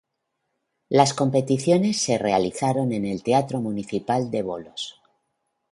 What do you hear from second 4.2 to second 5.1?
de Volos.